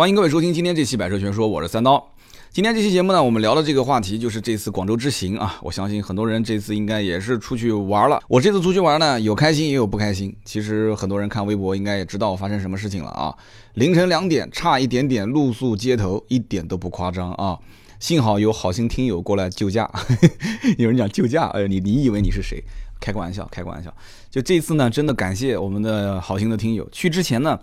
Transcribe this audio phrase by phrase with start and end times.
[0.00, 2.14] 欢迎各位收听今天这期《百车全说》，我是三刀。
[2.50, 5.58] 今天这期节目呢，我们聊的这个话题就是这次广州之行啊。
[5.60, 8.18] 我相信很多人这次应该也是出去玩了。
[8.26, 10.34] 我这次出去玩呢，有开心也有不开心。
[10.42, 13.36] 其实很多人看微博应该也知道发生什么事情了啊。
[13.74, 17.58] 凌晨两点，差一点点露宿街头，一点都不夸张啊。
[17.98, 19.86] 幸好有好心听友过来救驾。
[20.78, 22.64] 有人讲救驾，哎，你你以为你是谁？
[22.98, 23.94] 开个玩笑，开个玩笑。
[24.30, 26.88] 就这次呢，真的感谢我们的好心的听友。
[26.90, 27.60] 去之前呢。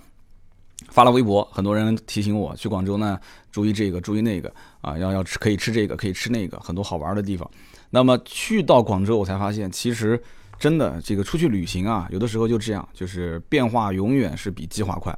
[0.89, 3.19] 发了微博，很多人提醒我去广州呢，
[3.51, 7.49] 注意这个，注意那个啊，要要吃可以吃这个，可以吃那个，很多好玩的地方。
[7.89, 10.21] 那么去到广州，我才发现，其实
[10.57, 15.17] 真的这个出去旅行啊，有的时候就这样，就是变化永远是比计划快。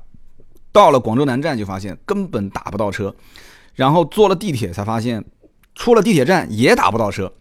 [0.72, 3.16] 到了广州南站就发现根本打不到车，
[3.76, 5.24] 然后坐了地铁才发现，
[5.76, 7.32] 出了地铁站也打不到车，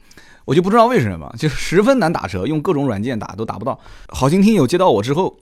[0.45, 3.79] 我就不知道为什么，就十分难打车，用各种软件打都打不到。
[4.09, 5.37] 好心听友接到我之后。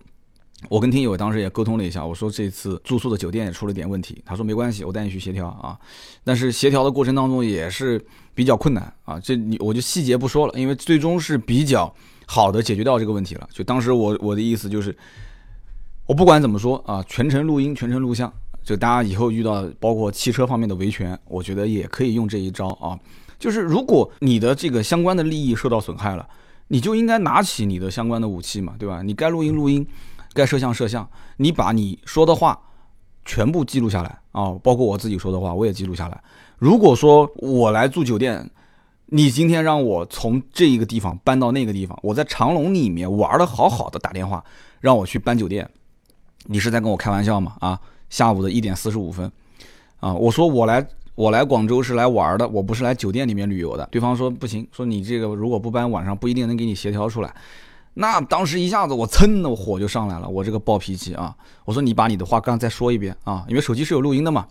[0.68, 5.78] 我跟听友当时也沟通了一下，我说这次住宿的酒店也出了点问题，他说没关系，我带你去协调啊。
[6.24, 11.92] 但是协调的过程当中也是比较困难啊，这你我就细节不说了，因为最终是比较
[12.26, 13.48] 好的解决掉这个问题了。
[13.52, 14.96] 就当时我我的意思就是，
[16.06, 18.32] 我不管怎么说啊，全程录音，全程录像，
[18.64, 22.98] 就大家以后遇到包括汽车方面的维权，我觉得也可以用这一招啊。
[23.38, 26.28] 就是如果你的这个相关的利益受到损害了，
[26.68, 29.02] 你就应该拿起你的相关的武器嘛，对吧？
[29.02, 29.86] 你该录音录音。
[30.36, 32.60] 该摄像摄像，你把你说的话
[33.24, 36.22] 全部记录下来啊，包括我自己说的话，我也记录下来。
[36.58, 38.48] 如果说我来住酒店，
[39.06, 44.44] 你今天让我从这一个地方搬到那个地方，我在长隆里面玩的好好的，打电话
[44.80, 45.68] 让我去搬酒店，
[46.44, 47.56] 你是在跟我开玩笑吗？
[47.60, 49.30] 啊，下午的一点四十五分，
[50.00, 53.88] 啊，我说我来我来广州是来玩的，我不是来酒店里面旅游的。
[53.90, 57.34] 对方说不行，说你这个如果不搬，晚上不一定能给你协调出来。
[57.98, 61.34] 那当时一下子我噌的火就上来了，我这个暴脾气啊！
[61.64, 64.46] 我说你把你的话刚再说一遍啊，因为手机是有录音的嘛。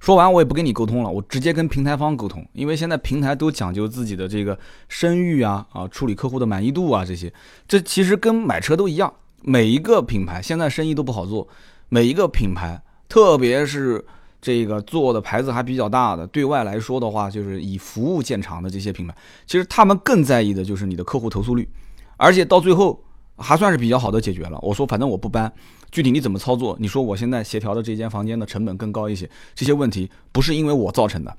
[0.00, 7.30] 说完我也不跟你沟通了，我直接跟平台方沟通，因为现在平台都讲究自己的这个声誉啊啊，处理客户的满意度啊这些，
[7.68, 9.12] 这其实跟买车都一样。
[9.42, 11.46] 每一个品牌现在生意都不好做，
[11.90, 14.02] 每一个品牌，特别是
[14.40, 19.14] 这个做的牌子还比较大的，对外来说的话就是以服务见长的这些品牌，
[19.46, 21.68] 其实他们更在意的就是你的客户投诉率。
[22.16, 23.02] 而且到最后
[23.36, 24.58] 还算是比较好的解决了。
[24.62, 25.52] 我说反正我不搬，
[25.90, 26.76] 具体你怎么操作？
[26.80, 31.36] 你说我现在协调的这间房间的成本更高一些，这些问题不是因为我造成的，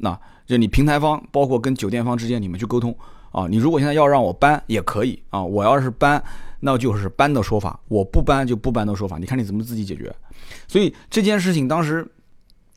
[0.00, 2.96] 那就你平台方包括跟酒店方之间你们去沟通
[3.32, 3.46] 啊。
[3.48, 6.22] 你如果现在要让我搬也可以啊，我要是搬
[6.60, 10.14] 那就是搬的说法，我不搬就不搬的说法，你看你怎么自己解决。
[10.66, 12.06] 所以这件事情当时。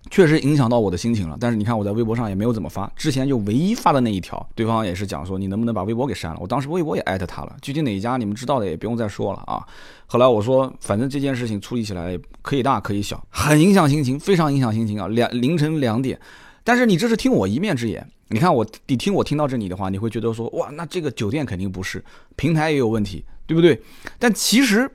[0.10, 9.62] 确实影响到我的心情了，但是你看我在微博上也没有怎么发，之前就唯一发的那一条，对方也是讲说你能不能把微博给删了，我当时微博也艾特他了，具体哪一家你们知道的也不用再说了啊。
[10.08, 15.08] 后来我说反正这件事情处理起来可以大可以小，很影响心情，非常影响心情啊。
[15.10, 16.20] 两凌晨两点，
[16.64, 22.04] 但是你这是听我一面之言，你看我你听我听到这里的话，你会觉得说哇那这个酒店肯定不是，
[22.36, 23.80] 平台也有问题，对不对？
[24.18, 24.90] 但其实。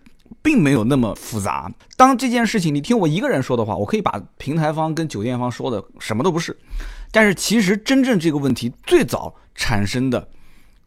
[0.44, 1.72] 并没有那么复杂。
[1.96, 6.54] 当这件事情你听我一个人说的话，我可以把平台方跟酒店方说的什么都不是。
[7.10, 10.28] 但是其实真正这个问题最早产生的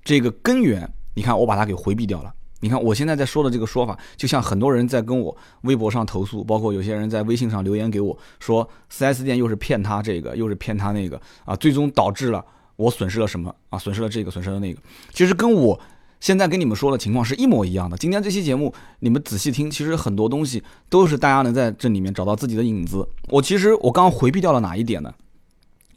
[0.04, 2.32] 这个根源，你看我把它给回避掉了。
[2.60, 12.46] 你看我现在在说的这个说法，就像很多人在跟我微博上投诉，包括有些人在微信上留言给我说，4S 店又是骗他这个，又是骗他那个啊，最终导致了
[12.76, 13.80] 我损失了什么啊？
[13.80, 14.80] 损失了这个，损失了那个。
[15.12, 15.80] 其实跟我。
[16.20, 17.98] 现在跟你们说的情况是一模一样的。
[17.98, 23.08] 今天这期节目，你们仔细听，其实很多东西都是大家能在这里面找到自己的影子。
[23.30, 25.14] 我其实我刚刚回避掉了哪一点呢？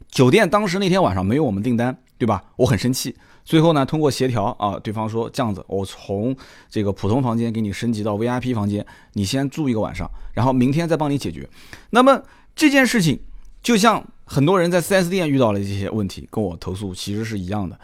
[0.09, 2.43] 酒店当时那天晚上没有我们订单，对吧？
[2.57, 3.15] 我很生气。
[3.43, 6.35] 最后呢，通过协调啊，对方说这样子，我从
[6.69, 11.49] 这个普通房间给你升级到 VIP 房间，你先住一个晚上，然后明天再帮你解决。
[11.89, 12.21] 那么
[12.55, 13.19] 这件事情，
[13.63, 17.79] 就像很多人在 4S 店遇到了这些问题，跟我投诉其实是一样的。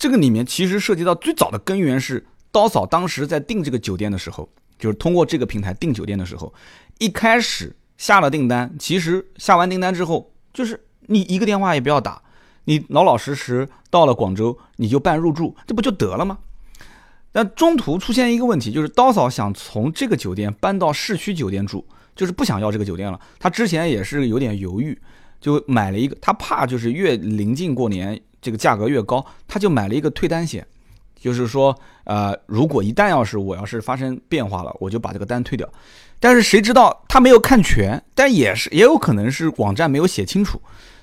[0.00, 6.50] 这个里面其实涉及到最早的根源是刀嫂当时在订这个酒店的时候，就是通过这个平台订酒店的时候，
[6.98, 12.22] 一开始下了订单，其实下完订单之后，就是你一个电话也不要打，
[12.64, 16.38] 你老老实实到了广州你就办入住，这不就得了吗？
[17.30, 21.86] 但中途出现一个问题，就是刀嫂想从这个酒店搬到市区酒店住，
[22.16, 23.20] 就是不想要这个酒店了。
[23.38, 24.98] 他之前也是有点犹豫，
[25.42, 28.18] 就买了一个，他怕就是越临近过年。
[28.40, 30.66] 这个价格越高，他就买了一个退单险，
[31.18, 35.68] 就是说，呃，如果一旦要是我要是发生变化了，我就把这个单退掉。
[36.18, 40.60] 但是谁知道他没有看全，但也是也有可能是网站没有写清楚。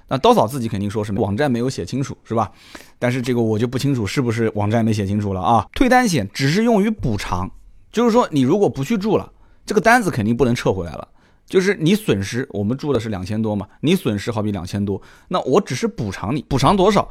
[0.09, 2.51] 那刀嫂自己肯定说什么网站没有写清楚，是吧？
[2.97, 5.67] 但是这个我就不清楚是不是网站没写清楚了啊？
[5.73, 7.49] 退单险只是用于补偿，
[7.91, 9.31] 就是说你如果不去住了，
[9.65, 11.07] 这个单子肯定不能撤回来了。
[11.47, 17.09] 就是你损失，我们住的是两千多嘛，你损失好比两千多，那我只是补偿你，补偿多少？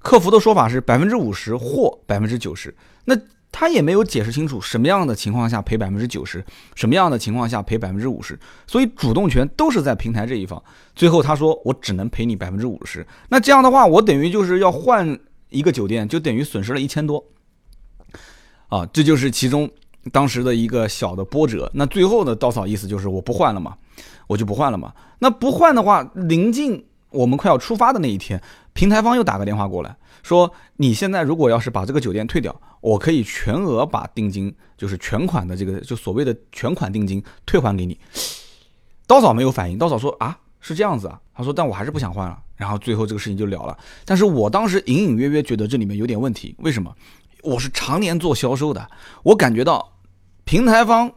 [0.00, 3.16] 客服的说法是百分之五十或百分之九十，那
[3.50, 6.44] 他也没有解释清楚什么样的情况下赔百分之九十，
[6.74, 10.62] 什么样的情况下赔百分之五十，所以主动权都是在平台这一方。
[10.94, 17.24] 最后他说我只能赔你百分之五十，那这样的话我等于就是要换一个酒店，就等于损失了一千多。
[18.68, 19.68] 啊，这就是其中
[20.12, 21.70] 当时的一个小的波折。
[21.74, 23.76] 那最后呢稻草意思就是我不换了嘛，
[24.26, 24.92] 我就不换了嘛。
[25.18, 28.40] 那不换的话，临近我们快要出发的那一天，
[28.72, 37.98] 平台方又打个电话过来，说你现在如果要是把这个酒店退掉，我可以全额把定金，就是全款的这个就所谓的全款定金退还给你。
[39.06, 42.38] 刀嫂没有反应，刀嫂说啊是这样子啊，他说但我还是不想换了。
[42.56, 43.78] 然后最后这个事情就了了。
[44.04, 46.92] 但是我当时隐隐约约觉得这里面有点问题，为什么？
[47.42, 48.90] 我是常年做销售的，
[49.22, 49.94] 我感觉到
[50.44, 51.12] 平台方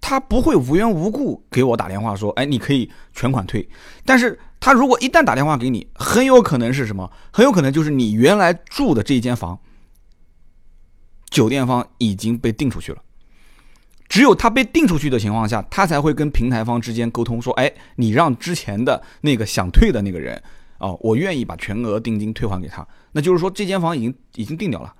[0.00, 3.68] 他不会无缘无故给我打电话说，哎，你可以全款退。
[4.04, 7.10] 但是他如果一旦打电话给你，很有可能是什么？
[7.32, 9.58] 很有可能就是你原来住的这间房，
[11.30, 13.02] 酒店方已经被订出去了。
[14.06, 20.40] 只有他被订出去的情况下，他才会跟平台方之间沟通说，哎，你让之前的那个想退的那个人，
[20.78, 22.86] 哦，我愿意把全额定金退还给他。
[23.12, 24.94] 那就是说这间房已经已经定掉了。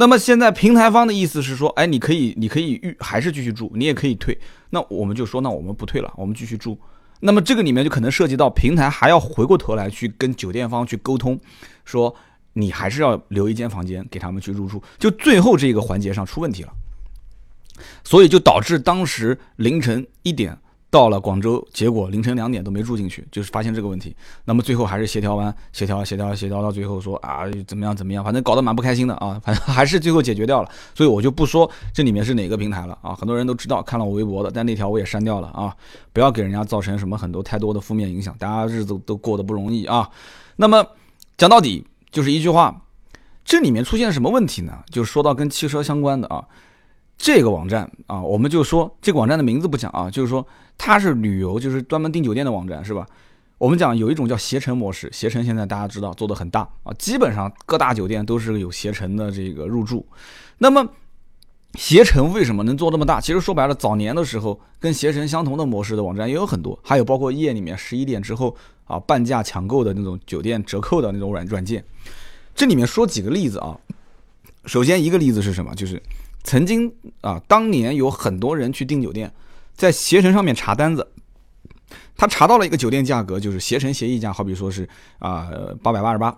[0.00, 4.38] 那么现在平台方的意思是说，哎，你可以，你可以预还是继续住，你也可以退。
[4.70, 6.78] 那我们就说，那我们不退了，我们继续住。
[7.20, 11.38] 那么这个里面就可能涉及到平台还要回过头来去跟酒店方去沟通，
[11.84, 12.16] 说
[12.54, 14.82] 你还是要留一间房间给他们去入住。
[14.98, 16.72] 就最后这个环节上出问题了，
[18.02, 20.58] 所以就导致当时凌晨一点。
[20.90, 24.14] 到了广州，结果凌晨两点都没住进去，就是发现这个问题。
[24.44, 29.40] 那么最后还是协调完，协调协调协调到最后说啊怎么样怎么样，反正搞得蛮不开心的啊。
[29.44, 33.14] 反正还是最后解决掉了，所以我就不说这里面是哪个平台了啊。
[33.14, 35.72] 很多人都知道，看了我微博的，但那条我也删掉了啊。
[36.12, 40.10] 不要给人家造成什么很多太多的负面影响，大家日子都过得不容易啊。
[40.56, 40.84] 那么
[41.36, 42.82] 讲到底就是一句话，
[43.44, 44.80] 这里面出现什么问题呢？
[44.90, 46.44] 就说到跟汽车相关的啊。
[47.22, 50.44] 这个网站啊，我们就说这个网站的名字不讲啊，就是说
[50.78, 53.06] 它是旅游，就是专门订酒店的网站，是吧？
[53.58, 60.06] 我们讲有一种叫携程模式，携程现在大家知道做的很大啊，基本上各大酒店都是有携程的这个入住。
[60.56, 60.88] 那么
[61.74, 63.20] 携程为什么能做这么大？
[63.20, 68.56] 其实说白了，早年的时候跟携程相同的模式的网站也有很多，还有包括夜里面十一点之后
[68.86, 71.84] 啊半价抢购的那种酒店折扣的那种软软件。
[72.54, 73.78] 这里面说几个例子啊，
[74.64, 75.74] 首先一个例子是什么？
[75.74, 76.02] 就是。
[76.42, 79.32] 曾经啊，当年有很多人去订酒店，
[79.74, 81.06] 在携程上面查单子，
[82.16, 84.88] 他查到了一个酒店价格，就是携程协议价，好比说是
[85.18, 85.48] 啊
[85.82, 86.36] 八百八十八，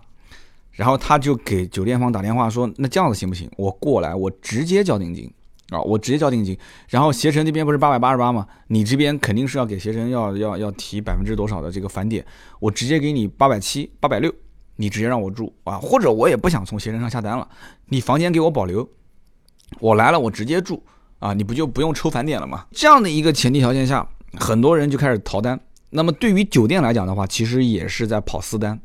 [0.72, 3.48] 然后他就给酒店方打电话说，那这样子行不行？
[3.56, 5.32] 我过来，我直接交定金
[5.70, 6.58] 啊，我直接交定金，
[6.88, 8.46] 然后携程这边不是八百八十八吗？
[8.66, 12.24] 你这边肯定是要给携程要要要提百分之多少的这个返点，
[12.58, 14.32] 我直接给你八百七、八百六，
[14.76, 17.48] 你直接让我住啊，或者我也不想从携程上下单了，
[17.86, 18.88] 你房间给我保留。
[19.80, 20.82] 我来了，我直接住
[21.18, 22.66] 啊，你不就不用抽返点了吗？
[22.72, 24.06] 这样的一个前提条件下，
[24.38, 25.58] 很多人就开始逃单。
[25.90, 28.80] 那么对于酒店来讲的话，其实也是在跑私单。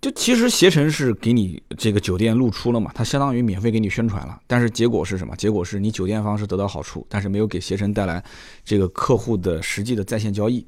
[0.00, 4.40] 就其实携程是给你这个酒店露出了嘛，它相当于免费给你宣传了。
[4.46, 5.36] 但是结果是什么？
[5.36, 8.24] 结果是你酒店方是得到好处，但是没有给携程带来
[8.64, 10.66] 这个客户的实际的在线交易。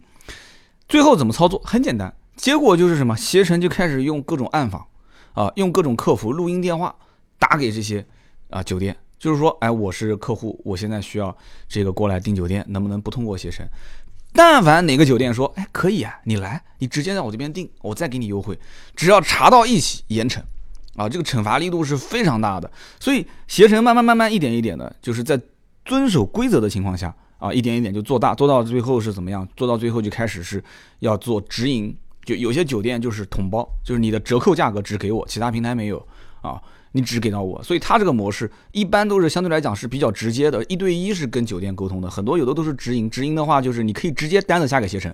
[0.86, 1.58] 最后怎么操作？
[1.64, 3.16] 很简单，结果就是什么？
[3.16, 4.87] 携程就开始用各种暗访
[5.32, 6.94] 啊，用各种客服录音电话
[7.38, 8.04] 打给这些
[8.50, 8.94] 啊酒店。
[9.23, 11.35] 就是说，哎，我是客户，我现在需要
[11.69, 13.64] 这个过来订酒店，能不能不通过携程？
[14.33, 18.59] 但凡哪个酒店说，哎，可以啊，你来，你直接在我这边订，我再给你优惠，
[18.97, 20.41] 只要查到一起，严惩，
[20.97, 22.69] 啊，这个惩罚力度是非常大的。
[22.99, 25.41] 所以携程慢慢慢慢一点一点的，就是在
[25.85, 29.47] 遵守规则的情况下，啊，一点一点就做大，做到最后是怎么样？
[29.57, 30.61] 做到最后就开始是
[30.99, 36.05] 要做直营，就有些酒店就是统包，就是你的折扣价格只给我，其他平台没有，
[36.41, 36.61] 啊。
[36.92, 43.08] 你只给到我，所以他这个模式一般都是相对来讲是比较直接的，一对一是跟酒店沟通的，很多有的都是直营。
[43.08, 45.12] 直营的话就是你可以直接单子下给携程，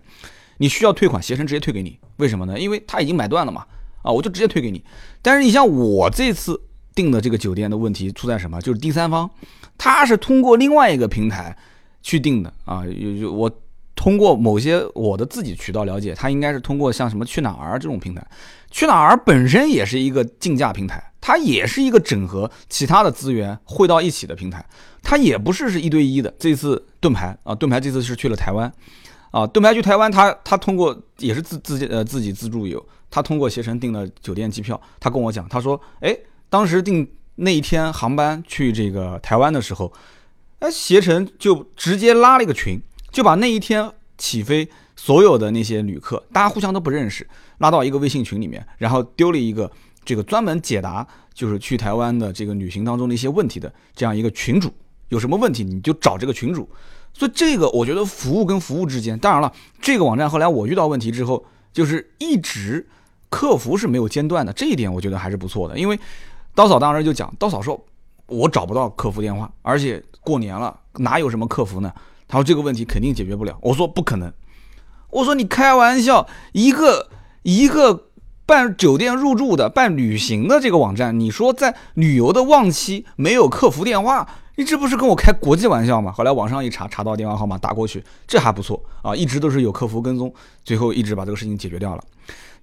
[0.58, 1.98] 你需要退款，携程直接退给你。
[2.16, 2.58] 为什么呢？
[2.58, 3.64] 因为他已经买断了嘛，
[4.02, 4.84] 啊，我就直接退给你。
[5.22, 6.60] 但是你像我这次
[6.94, 8.60] 订的这个酒店的问题出在什么？
[8.60, 9.30] 就是第三方，
[9.76, 11.56] 他是通过另外一个平台
[12.02, 13.50] 去订的啊，有有我。
[14.00, 18.24] 通过某些我的自己渠道了解，它应该是通过像什么去哪儿这种平台，
[18.70, 24.64] 去哪儿本身也是一个竞价平台，它也是一个整合其他的资源汇到一起的平台，
[25.02, 26.34] 它也不是是一对一的。
[26.38, 28.72] 这次盾牌啊，盾牌这次是去了台湾，
[29.30, 36.16] 啊，盾牌去台湾，他他通过也是自自己呃自己自助游，他通过携程订了酒店机票，他跟我讲，他说，哎，
[36.48, 39.92] 当时订那一天航班去这个台湾的时候，
[40.60, 42.80] 哎，携程就直接拉了一个群。
[43.10, 47.26] 就把那一天起飞所有的那些旅客，大家互相都不认识，
[47.58, 49.70] 拉到一个微信群里面，然后丢了一个
[50.08, 54.72] 这个专门解答就是去台湾的这个旅行当中的一些问题的这样一个群主，
[55.10, 56.66] 有什么问题你就找这个群主。
[57.12, 62.88] 所以这个我觉得服务跟服务之间，当然了，这个网站后来我遇到问题之后，就是一直
[63.28, 65.78] 客服是没有间断的，这一点我觉得还是不错的。
[65.78, 66.00] 因为
[66.54, 67.78] 刀嫂当时就讲，刀嫂说，
[68.28, 71.92] 我找不到客服电话，而且过年了，哪有什么客服呢？
[72.26, 73.58] 他说这个问题肯定解决不了。
[73.60, 74.32] 我说不可能，
[75.10, 77.10] 我说你开玩笑，一个
[77.42, 78.07] 一个
[78.48, 84.26] 办酒店入住的、办旅行的这个网站，你说在旅游的旺期没有客服电话？
[84.56, 86.10] 你这不是跟我开国际玩笑吗？
[86.10, 90.32] 后来网上一查，查到电话号码打过去，这还不错啊，一直都是有客服跟踪，
[90.64, 92.02] 最后一直把这个事情解决掉了。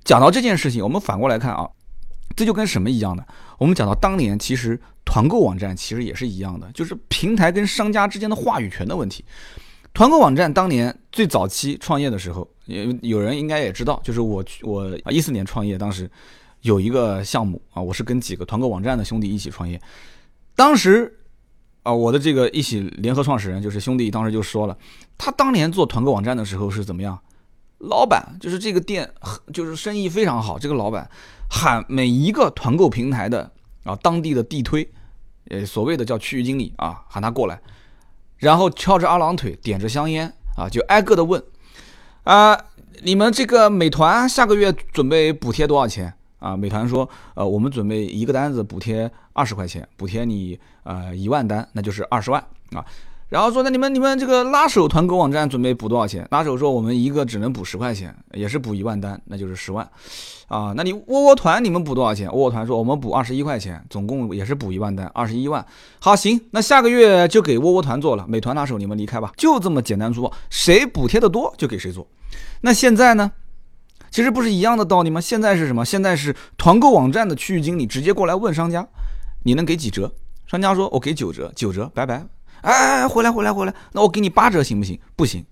[0.04, 1.70] 讲到这件事情，我们反过来看啊，
[2.36, 3.24] 这就跟什么一样的？
[3.60, 9.24] 我们讲到当年，其实团购网站其实也是一样的，就是平台跟商家之间的话语权的问题。
[9.96, 16.08] 团购网站当年最早期创业的时候，也有人应该也知道，就是我我一四年创业，当时
[16.62, 19.82] 有一个项目啊，我是跟几个团购网站的兄弟一起创业，
[20.56, 21.20] 当时。
[21.86, 24.76] 啊，我的这个一起联合创始人就是兄弟，当时就说了，
[25.20, 27.16] 他当年做团购网站的时候是怎么样？
[27.78, 29.08] 老板就是这个店，
[29.54, 30.58] 就是生意非常好。
[30.58, 31.08] 这个老板
[31.48, 33.52] 喊每一个团购平台的
[33.84, 34.90] 啊，当地的地推，
[35.50, 37.62] 呃，所谓的叫区域经理啊，喊他过来，
[38.46, 41.44] 然后翘着二郎腿，点着香烟啊，就挨个的问
[42.26, 42.56] 啊，
[43.02, 46.14] 你们这个美团下个月准备补贴多少钱？
[46.38, 52.40] 啊，美团说，呃，我们准备一个单子补贴二十块钱，补贴你呃一万单，那就是二十万
[52.74, 52.86] 啊。
[53.30, 56.28] 然后说，那你们你们这个拉手团购网站准备补多少钱？
[56.32, 59.90] 拉手说，我们一个只能补十块钱，也是补一万单，那就是十万
[60.48, 60.74] 啊。
[60.78, 62.32] 那你窝窝团你们补多少钱？
[62.32, 65.66] 窝窝团说，我们补二十一块钱，总共也是补一万单，二十一万。
[66.00, 72.08] 好，行，那下个月就给窝窝团做了，美团拉手你们离开吧，就这么简单粗暴，谁补贴的多就给谁做。
[72.62, 73.32] 那现在呢？
[74.12, 75.20] 其实不是一样的道理吗？
[75.20, 75.84] 现在是什么？
[75.84, 78.88] 现在是团购网站的区域经理直接过来问商家，
[79.44, 80.14] 你能给几折？
[80.48, 82.35] 商家说，我给九折，九折，拜拜。
[82.66, 85.00] 哎，回来，回来，回来，那我给你八折行不行？
[85.16, 85.46] 不行，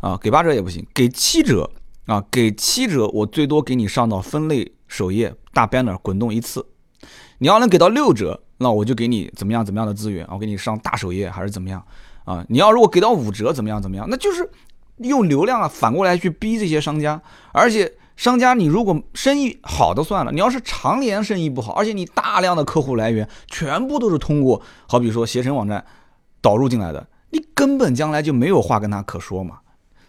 [0.00, 1.70] 啊，给八折也不行，给七折
[2.06, 6.66] 啊，给七折，我最多给你上到分类首页大 banner 滚动一次。
[7.38, 11.82] 你要能给到六折，那我就给你怎么样怎么样的资源，我给你上大首页还是怎么样
[12.24, 12.44] 啊？
[12.48, 14.06] 你要如果给到五折，怎么样怎么样？
[14.08, 14.48] 那就是。
[15.02, 17.18] 用流量啊，反过来去逼这些商家，
[17.52, 25.82] 而且商家你如果生意好的算了，你要是常年生意不好，而且你大量的客户来源全部都是通过好比说携程网站
[26.40, 29.58] 导入进来的，你根本将来就没有话跟他可说嘛，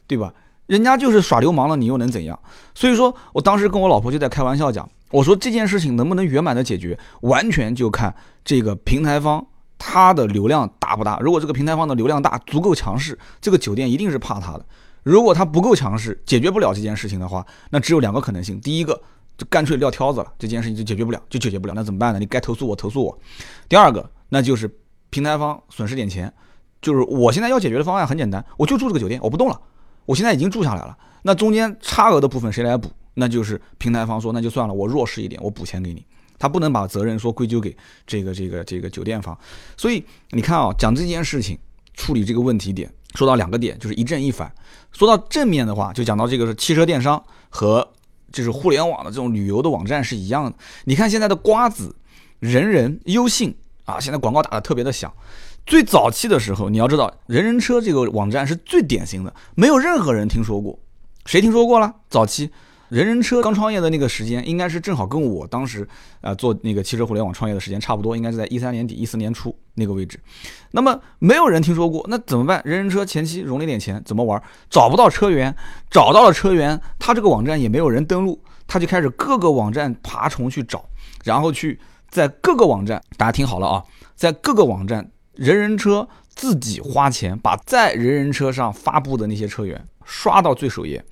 [0.07, 0.33] 对吧？
[0.67, 2.39] 人家就是耍流氓了，你又能怎样？
[2.73, 9.45] 所以说我当时跟我老婆就在开玩笑讲，我说这件事情能不能圆满的解决，完全就看这个平台方。
[9.83, 11.17] 它的流量大不大？
[11.21, 14.63] 如果这个平台方的流量大，足够强势，这个酒店一定是怕它的。
[15.01, 19.01] 如果它不够强势，解决不了这件事情的话，那只有两个可能性：第一个，
[19.39, 22.19] 就干脆撂挑子了，这件事情就解决不了，就解决不了，那怎么办呢？
[22.19, 23.17] 你该投诉我，投诉我。
[23.67, 24.69] 第二个，那就是
[25.11, 26.33] 平台方损失点钱，
[26.81, 29.61] 就是我现在要解决的方案很简单，我就住这个酒店，我不动了，
[30.07, 32.89] 我现在已经住下来了，那中间差额的部分谁来补？
[33.13, 36.03] 那就是平台方说，那就算了，我弱势一点，我补钱给你。
[36.39, 37.75] 他不能把责任说归咎给
[38.07, 39.37] 这个这个这个酒店方，
[39.77, 41.55] 所以你看啊，讲这件事情，
[41.93, 44.51] 处理这个问题点，说到两个点，就是一正一反。
[44.91, 47.87] 说到正面的话，就讲到这个是汽车电商和
[48.31, 50.53] 就是互联网的这种旅游的网站是一样的。
[50.85, 51.95] 你看现在的瓜子、
[52.39, 55.11] 人人、优信啊，现在广告打的特别的响。
[55.65, 60.77] 最早期的时候，你要知道，人人车这个网站是最典型的，没有任何人听说过，
[61.25, 61.93] 谁听说过了？
[62.09, 62.51] 早期。
[62.89, 65.87] 人人车刚创业的那个时间，应该是正好跟我当时
[66.19, 70.19] 啊做那个汽车互联网创业的时间差不多，应该是在一三年底、一四年初那个位置。
[70.71, 72.61] 那么没有人听说过，那怎么办？
[72.65, 74.43] 人人车前期融了点钱，怎么玩？
[74.69, 75.55] 找不到车源，
[75.89, 80.83] 找到了车源，他这个网站也没有人登录，他就开始各个网站爬虫去找，
[81.23, 81.79] 然后去
[82.11, 83.83] 在各个网站，大家听好了啊，
[84.15, 91.03] 在各个网站，人人车自己花钱把在人人车上发布的那些车源刷到最首页。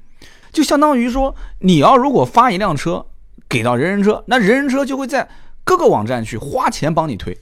[0.51, 3.05] 就相当于说，你要如果发一辆车
[3.47, 5.29] 给到人人车，那人人车就会在
[5.63, 7.37] 各个网站去花钱帮你推。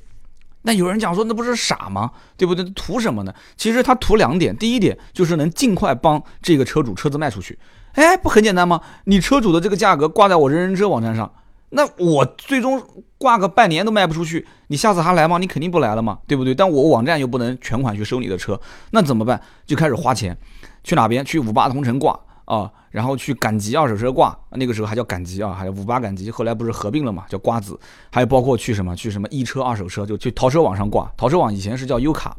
[0.61, 2.11] 那有人讲说，那不是傻吗？
[2.35, 2.63] 对不对？
[2.75, 3.33] 图什么呢？
[3.55, 7.57] 其实他图两点，第一点就是能尽快帮这个车主车子卖出去。
[7.93, 8.81] 哎，不很简单吗？
[9.05, 11.31] 你车主的这个价格挂在我人人车网站上，
[11.69, 12.81] 那我最终
[13.17, 15.37] 挂个半年都卖不出去，你下次还来吗？
[15.37, 16.55] 你肯定不来了嘛，对不对？
[16.55, 18.59] 但我网站又不能全款去收你的车，
[18.91, 19.41] 那怎么办？
[19.65, 20.37] 就开始花钱，
[20.83, 21.23] 去哪边？
[21.25, 22.19] 去五八同城挂。
[22.45, 27.77] 啊，然后去赶集二手车挂，那个时候还叫赶集啊，还有五八赶集，后来不是合并了嘛，叫瓜子。
[28.09, 32.37] 还有包括去什么去什么易车二手车，就去淘车网上挂，淘车网以前是叫优卡。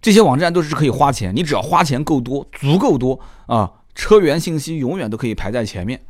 [0.00, 6.00] 这些网站都是可以花钱，你只要花钱够多，足够多啊，车源信息永远都可以排在前面。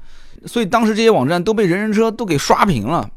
[0.46, 3.08] 所以当时这些网站都被人人车都给刷屏了。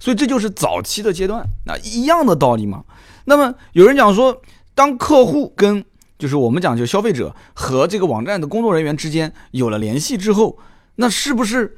[0.00, 2.84] 所以这就是早期的阶段，那一样的道理嘛。
[3.26, 4.40] 那么有人讲说，
[4.74, 5.84] 当客户跟
[6.18, 10.58] 就是我们讲就消费者和这个网站的工作人员之间有了联系之后，
[10.96, 11.76] 那是不是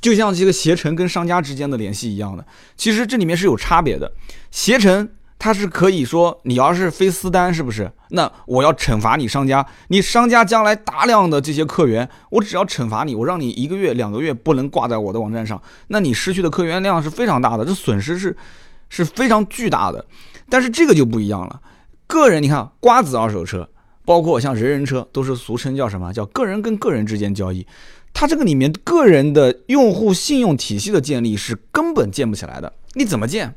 [0.00, 2.46] 就像这个携程跟商家之间的联系一样的？
[2.76, 4.12] 其实这里面是有差别的，
[4.50, 5.08] 携程。
[5.38, 7.90] 他是可以说，你要是非私单，是不是？
[8.10, 18.36] 那我要惩罚你商家，你商家将来大量的这些客源，我只要惩罚你，我让你一个月、两个月不能挂在我的网站上，那你失去的客源量是非常大的，这损失是
[18.88, 20.04] 是非常巨大的。
[20.48, 21.60] 但是这个就不一样了，
[22.06, 23.68] 个人，你看瓜子二手车，
[24.04, 26.12] 包括像人人车，都是俗称叫什么？
[26.12, 27.64] 叫个人跟个人之间交易，
[28.12, 33.54] 它这个里面个人的用户信用体系的建立是根本建不起来的，你怎么建？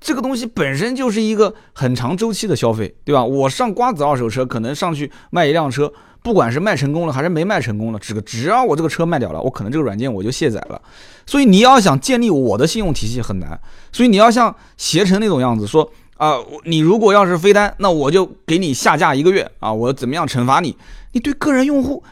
[0.00, 3.22] 这个东西本身就是一个很长周期的消费，对吧？
[3.22, 5.92] 我上瓜子二手车，可能上去卖一辆车，
[6.22, 10.80] 不管是卖成功了还是没卖成功了，这个只要我这个车卖掉了，我可能这个软件我就卸载了。
[11.26, 13.60] 所以你要想建立我的信用体系很难。
[13.92, 20.76] 所以你要像携程那种样子说啊，你如果要是飞单，那我就给你下架一个月啊，我怎么样惩罚你？
[21.12, 22.02] 你对个人用户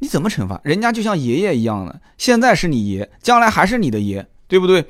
[0.00, 0.60] 你怎么惩罚？
[0.64, 4.84] 人家就像爷爷一样的，现在是你爷，将来还是你的爷，对不对？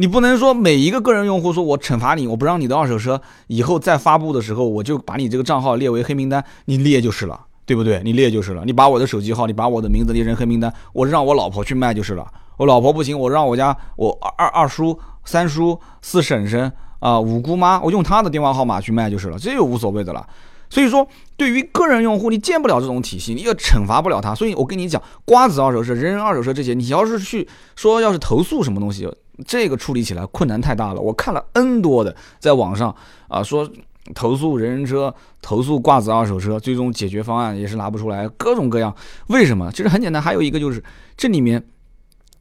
[0.00, 8.00] 你不能说每一个个人用户说我惩罚你，我不让你的二手车以后再发布的时候，我就把你这个账号列为黑名单，你列就是了，对不对？
[8.04, 12.24] 你列就是了，你把我的手机号，你把我的名字列成黑名单，我让我老婆去卖就是了。
[12.58, 20.24] 我老婆不行，我让我家我二二叔、三叔、四婶婶啊、五姑妈，我用她的电话号码去卖就是了，这又无所谓的了。
[20.70, 21.04] 所以说，
[21.36, 24.32] 对于个人用户，你建不了这种体系，你也惩罚不了他。
[24.32, 29.12] 所以我跟你讲，瓜子二手车、人人二手车这些，你要是去说要是投诉什么东西。
[29.46, 32.94] 这个处理起来困难太大了，我看了 N 多的在网上
[33.28, 33.70] 啊说
[34.14, 38.94] 投诉人人车、投诉挂子二手车，最终解决方案也是拿不出来，各种各样。
[39.28, 39.70] 为什么？
[39.70, 40.82] 其实很简单，还有一个就是
[41.16, 41.62] 这里面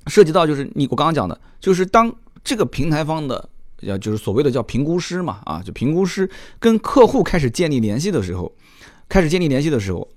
[0.07, 2.13] 涉及到就是你我刚刚讲的，就是当
[2.43, 3.49] 这个平台方的
[3.81, 8.51] 要就是所谓的叫评估师嘛啊，就评估师跟客户开始建立联系的时候，
[9.09, 10.07] 开始建立联系的时候，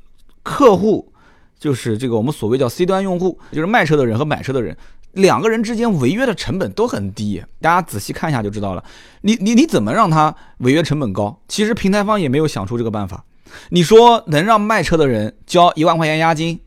[0.44, 1.12] 客户
[1.58, 4.76] 就是这个我们所谓叫 C 端用户，就是卖车的人和买车的人。
[5.12, 8.84] 两个人之间违约的成本都很低，大家仔细看一下就知道了。
[9.22, 11.40] 你你你怎么让他违约成本高？
[11.48, 13.24] 其实平台方也没有想出这个办法。
[13.70, 16.60] 你说能让卖车的人交一万块钱押金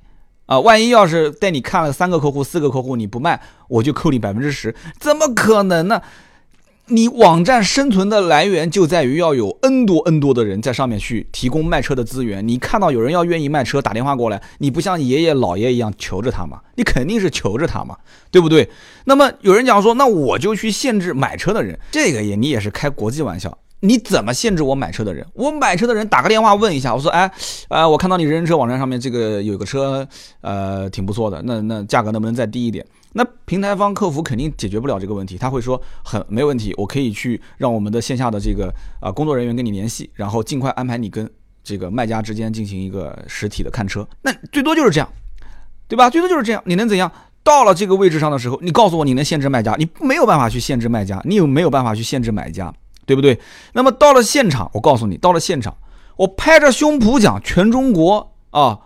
[0.46, 0.60] 啊？
[0.60, 6.02] 万一要是带你看了三个客户、四个客户你不卖，我就扣你百分之十，怎么可能呢？
[6.88, 12.46] 你网站生存的来源就在于要有 N 多 N 多的人在上面去提供卖车的资源。
[12.46, 16.60] 你看到有人要愿意卖车，打电话过来，你不像爷爷姥爷一样求着他嘛？
[16.76, 17.96] 你肯定是求着他嘛，
[18.32, 18.70] 对不对？
[19.06, 23.58] 那么有人讲说，那我就去限制买车的人，这个也你也是开国际玩笑。
[23.86, 25.26] 你怎么限制我买车的人？
[25.34, 27.30] 我买车的人打个电话问一下，我说，哎，
[27.68, 30.08] 呃，我看到你人人车网站上面这个有个车，
[30.40, 32.86] 呃，挺不错的，那那价格能不能再低一点？
[33.12, 41.30] 那平台方客服肯定解决不了这个问题，他会说很没问题，我可以去让我们的线下的这个啊工作人员跟你联系，然后尽快安排你跟
[41.62, 44.08] 这个卖家之间进行一个实体的看车。
[44.22, 45.10] 那最多就是这样，
[45.90, 46.10] 对吧？
[46.10, 47.12] 最多就是这样，你能怎样？
[47.44, 52.74] 到了这个位置上的时候，你告诉我你能限制卖家，你没有办法去限制卖家，你有没有办法去限制买家，
[53.06, 53.40] 对不对？
[53.74, 55.76] 那么到了现场，我告诉你，到了现场，
[56.18, 58.80] 我拍着胸脯讲，全中国啊。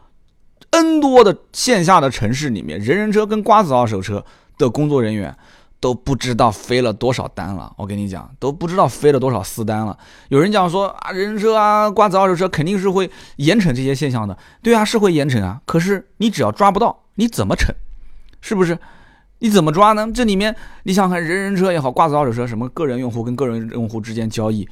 [0.71, 4.23] N 多的线下的城市里面，人人车跟瓜子二手车
[4.57, 5.35] 的工作人员
[5.79, 7.71] 都不知道飞了多少单了。
[7.77, 9.97] 我跟你讲，都不知道飞了多少私单了。
[10.27, 14.37] 有人讲说啊，人人车啊，瓜子二手车肯定是会严惩这些现象的。
[14.61, 15.61] 对啊，是会严惩啊。
[15.65, 17.69] 可是你只要抓不到，你怎么惩？
[18.41, 18.77] 是不是？
[19.39, 20.07] 你怎么抓呢？
[20.13, 24.67] 这里面你想看人人车也好，瓜子二手车什么个人用户跟个人用户之间交易，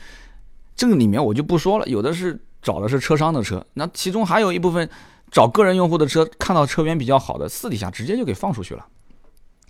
[0.75, 1.85] 这个里面我就不说了。
[1.87, 4.89] 有的是找的是车商的车，那其中还有一部分。
[5.31, 8.85] 找个人用户的车，看到车源比较好的，私底下直接就给放出去了。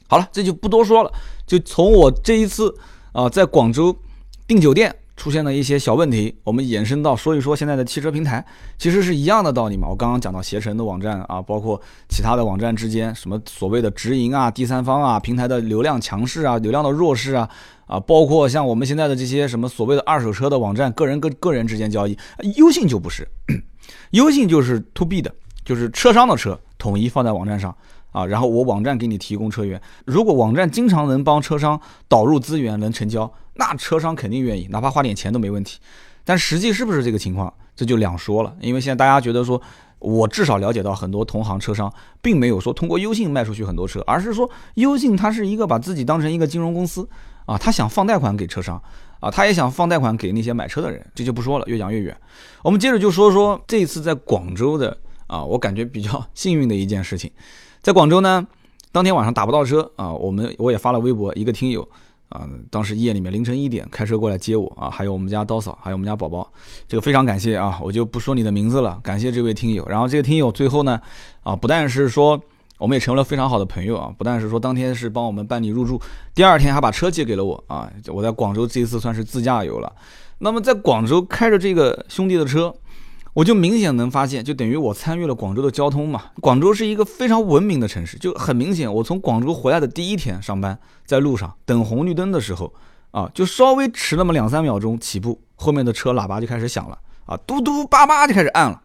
[0.07, 1.11] 好了，这就不多说了。
[1.47, 2.75] 就从我这一次
[3.13, 3.95] 啊，在广州
[4.45, 8.45] 订酒店出现了一些小问题，我们延伸到说一说现在的汽车平台，
[8.77, 9.87] 其实是一样的道理嘛。
[9.87, 17.49] 我刚刚讲到携程的网站啊，包括其他的网站之间，什么所谓的直营啊、第三方啊、平台的流量强势啊、流量的弱势啊，
[17.87, 22.17] 啊，包括像我们现在的这些什么所谓的二手车的网站，个人跟个人之间交易，
[22.57, 23.27] 优信就不是，
[24.11, 25.31] 优信就是 to B 的。
[25.63, 27.75] 就是车商的车统一放在网站上
[28.15, 29.81] 啊，然后我网站给你提供车源。
[30.05, 35.79] 如果网站经常能帮车商导入资源，能成交，那车商肯定愿意，哪怕花点钱都没问题。
[36.23, 38.55] 但实际是不是这个情况，这就两说了。
[38.61, 39.61] 因为现在大家觉得说，
[39.99, 47.05] 我至少了解到很多同行车商并没有说通过优信卖出去很多车，而是说优信它是一个把自己当成一个金融公司
[47.45, 48.81] 啊，他想放贷款给车商。
[49.21, 52.15] 啊，他也想放贷款给那些买车的人，这就不说了，越讲越远。
[52.61, 57.31] 我们接着就说说这一次在广州的啊，我感觉比较 幸运的一件事情，
[57.85, 58.43] 在广州呢，
[58.91, 61.87] 当天晚上打不到车啊，我们我也发了微博，一个听友
[62.29, 66.51] 啊，当时夜里面凌晨一点开车过来接我啊，还有我们家刀嫂，还有我们家宝宝，
[66.87, 69.85] 这个非常感谢啊，我就不说你的名字了，感谢这位听友。
[69.87, 70.99] 然后这个听友最后呢，
[71.43, 72.41] 啊，不但是说。
[72.77, 74.13] 我们也成为了非常好的朋友啊！
[74.17, 75.97] 不但是说当天是帮我们办理入住，
[76.33, 77.89] 第二天还把车借给了我啊！
[78.07, 79.89] 我在广州这一次算是自驾游了。
[80.39, 82.75] 那么在广州开着这个兄弟的车，
[83.35, 86.23] 我就明显能发现，就等于我参与了广州的交通嘛。
[86.41, 92.73] 广州是一个非常文明的城市，就很明显，我从广州回来的第一天上班，在路上等红绿灯的时候
[93.11, 98.81] 啊，就稍微迟那么两三秒钟起步，后面的车喇叭就开始响了啊，嘟嘟叭叭就开始按了。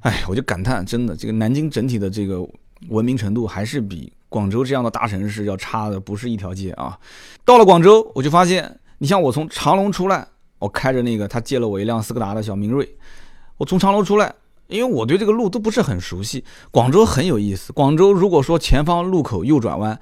[0.00, 2.44] 哎，我就感叹，真的，这个南京整体的这个。
[2.90, 6.96] 文明程度还是比广州这样的大城市要差的不是一条街啊！
[7.42, 12.86] 到了广州，我就发现，你像我从长隆出来，我开着那个他借了我一辆斯柯达的小明锐，
[13.58, 14.34] 我从长隆出来，
[14.66, 16.44] 因为我对这个路都不是很熟悉。
[16.70, 19.98] 广州很有意思，广州如果说前方路口右转弯，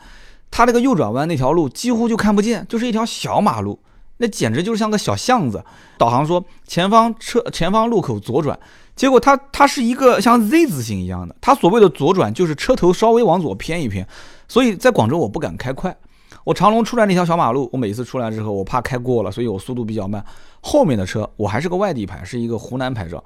[0.51, 3.79] 它那个右转弯那条路几乎就看不见，就是一条小马路。
[4.17, 5.65] 那简直就是像个小巷子。
[5.99, 8.59] 导航说前方车前方路口左转，
[8.95, 11.35] 结果它它是一个像 Z 字形一样的。
[11.41, 14.07] 它所谓的左转就是车头稍微往左偏一偏。
[14.47, 15.97] 所以在广州我不敢开快。
[16.45, 20.25] 我长隆出来那条小马路，我每次出来之后我怕开过了，所以我速度比较慢。
[20.61, 23.23] 后面的车我还是个外地牌，是一个湖南牌照。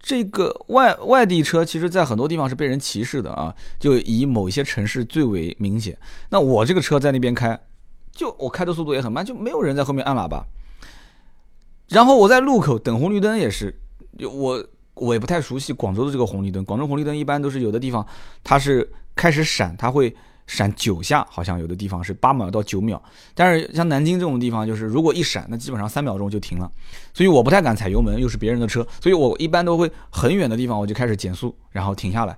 [0.00, 5.98] 这个外外地车其实在很多地方是被人歧视的啊，就以某一些城市最为明显。
[6.30, 7.58] 那我这个车在那边开。
[8.12, 10.44] 就我开的速度也很慢，就没有人在后面按喇叭。
[11.88, 13.74] 然后我在路口等红绿灯也是，
[14.32, 14.62] 我
[14.94, 16.62] 我也不太熟悉广州的这个红绿灯。
[16.64, 18.04] 广州红绿灯一般都是有的地方
[18.42, 20.14] 它是开始闪，它会
[20.50, 23.00] 闪九下，好像有的地方是八秒到九秒。
[23.34, 26.68] 但是像南京这种地方，就是如果一闪，那基本上三秒钟就停了。
[27.14, 32.36] 所以我不太敢踩油门，又是别人的车，所以我一般都会很远的地方我就开始减速，然后停下来。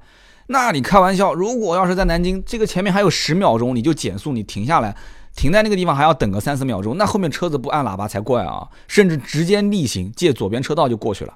[0.48, 4.94] 那你开玩笑，如果要是在南京，这个前面还有十秒钟，你就减速，你停下来。
[5.34, 8.68] 停在那个地方还要等个三四秒钟，那后面车子不按喇叭才怪啊！
[8.86, 11.32] 甚至直接逆行借左边车道就过去了。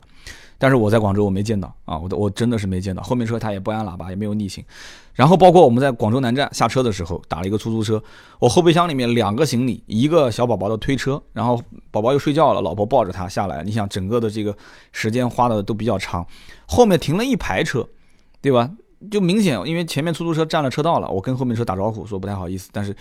[0.59, 4.65] 但是我在广州我没见到啊，我我真的是没见到后面车他也不按喇叭，也没有逆行。
[5.13, 8.03] 然后包括我们在广州南站下车的时候打了一个出租车，
[8.39, 13.63] 我后备箱里面两个行李，一个小宝宝的推车，然后宝宝又睡觉了，老婆抱着他下来。
[13.63, 14.57] 你想整个的这个
[14.93, 16.27] 时间花的都比较长，
[16.67, 17.87] 后面停了一排车，
[18.41, 18.71] 对吧？
[19.11, 22.95] 就明显因为前面出租车占了车道了，我跟后面车打招呼说不太好意思，但是。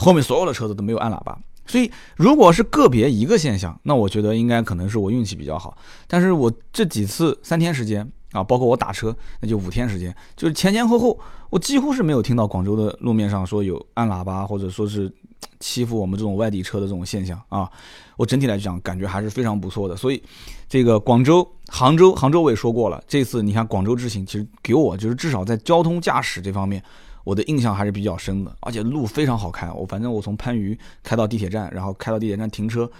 [0.00, 1.36] 后面所有的车子都没有按喇叭，
[1.68, 5.76] 所以如果是个别一个现象，那我觉得应该可能是我运气比较好。
[6.08, 11.16] 但是我这几次三天时间啊，包括我打车，那就五天时间，就是前前后后，
[11.50, 15.12] 我几乎是没有听到广州的路面上说有按喇叭或者说是
[15.60, 17.70] 欺负我们这种外地车的这种现象啊。
[18.16, 19.94] 我整体来讲感觉还是非常不错的。
[19.94, 20.22] 所以
[20.68, 26.82] 这个广州、杭州、杭州我也说过了，这次你看广州之行，其实给我就是至少在交通驾驶这方面。
[27.28, 29.70] 我的印象还是比较深的，而且路非常好开。
[29.70, 32.90] 我反正我从番禺开到地铁站，然后开到地铁站停车，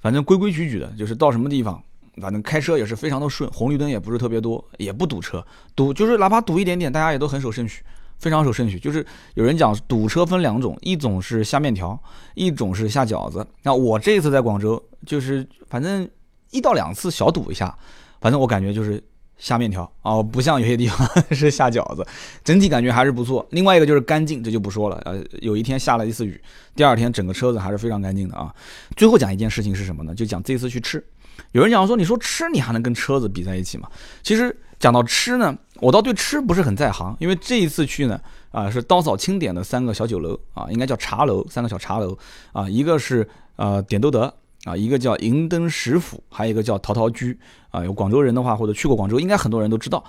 [0.00, 1.82] 反正规规矩矩的，就是到什么地方，
[2.22, 5.44] 反正开车也是非常的顺，红绿灯也不是特别多，也不堵车。
[5.74, 7.82] 堵就是哪怕堵一点点，大家也都很守顺序，
[8.16, 8.78] 非常守顺序。
[8.78, 12.00] 就是有人讲堵车分两种，一种是下面条，
[12.34, 13.44] 一种是下饺子。
[13.64, 16.08] 那我这次在广州，就是反正
[16.52, 17.76] 一到两次小堵一下，
[18.20, 19.02] 反正我感觉就是。
[19.36, 22.06] 下面条哦，不像有些地方是下饺子，
[22.42, 23.46] 整体感觉还是不错。
[23.50, 25.00] 另外一个就是干净，这就不说了。
[25.04, 26.40] 呃，有一天下了一次雨，
[26.74, 28.54] 第二天整个车子还是非常干净的啊。
[28.96, 30.14] 最后讲一件事情是什么呢？
[30.14, 31.04] 就讲这次去吃。
[31.52, 33.88] 有人讲说，你说吃你还能跟车子比在一起吗？
[34.22, 38.20] 其实讲到吃呢，我倒对吃不是很在行，因为这一次去呢，
[38.52, 42.16] 啊是刀嫂钦点的三个小酒楼啊，应该叫茶楼，三个小茶楼
[42.52, 44.32] 啊，一个是呃点都德。
[44.64, 47.38] 啊，一个叫银灯食府，还有一个叫陶陶居
[47.70, 47.84] 啊。
[47.84, 50.02] 有广州人的话，或者去过广州，应该很多人都知道。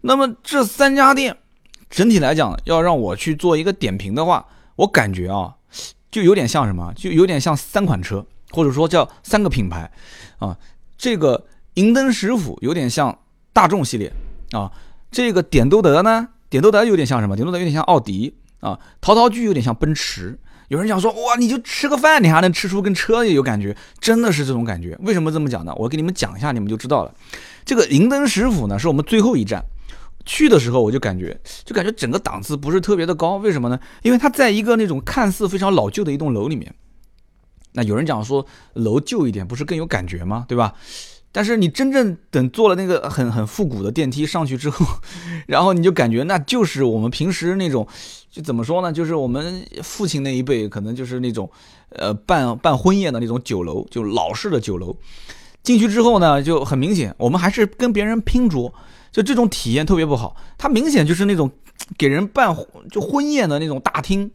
[0.00, 1.36] 那么这三家店，
[1.90, 5.52] 整体来讲，要让我去做一个点评的话，我感觉啊，
[6.10, 9.90] 就有点像什么，就有点像三款车，或者说叫三个品牌
[10.38, 10.56] 啊。
[10.96, 13.18] 这个银灯食府有点像
[13.52, 14.12] 大众系列
[14.52, 14.70] 啊，
[15.10, 17.34] 这个点都德呢，点都德有点像什么？
[17.34, 20.38] 点都德有点像奥迪啊，陶陶居有点像奔驰。
[20.68, 24.96] 有人讲说，哇，你就吃个饭，你还能吃出跟车也有感觉，真的是这种感觉。
[25.00, 25.74] 为什么这么讲呢？
[25.76, 27.14] 我给你们讲一下，你们就知道了。
[27.64, 29.64] 这个银灯食府呢，是我们最后一站，
[30.26, 33.36] 去的时候我就感觉，就感觉整个档次不是特别的高。
[33.36, 33.80] 为什么呢？
[34.02, 36.74] 因为它在一个那种看似非常老旧的一栋楼里面。
[37.72, 40.44] 那有人讲说，楼旧一点不是更有感觉吗？
[40.48, 40.74] 对吧？
[41.30, 44.86] 但是你真正等坐了那个很很复古的电梯上去之后，
[45.46, 47.86] 然后你就感觉那就是我们平时那种，
[48.30, 48.92] 就怎么说呢？
[48.92, 51.50] 就是我们父亲那一辈可能就是那种，
[51.90, 54.96] 呃，办办婚宴的那种酒楼，就老式的酒楼。
[55.62, 58.72] 进去之后呢，就很明显，我们还是跟别人拼桌，
[59.12, 60.34] 就这种体验特别不好。
[60.56, 61.50] 它明显就是那种
[61.98, 62.56] 给人办
[62.90, 64.30] 就婚宴的那种大厅。